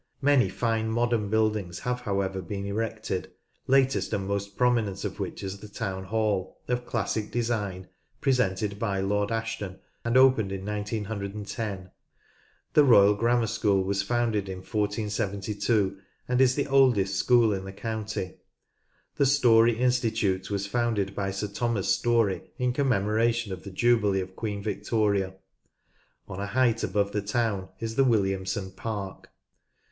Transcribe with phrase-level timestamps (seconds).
[0.23, 3.31] Many fine modern buildings have however been erected,
[3.67, 7.87] latest and most prominent of which is the Town Hall, of classic design,
[8.19, 11.91] presented by Lord Ashton, and opened in 19 10.
[12.73, 15.95] The Royal Grammar School was founded in 1472,
[16.27, 18.37] and is the oldest school in the county.
[19.17, 24.35] The Storey Institute was founded by Sir Thomas Storey in commemoration of the jubilee of
[24.35, 25.35] Queen Victoria.
[26.27, 29.29] On a height above the town is the Williamson Park.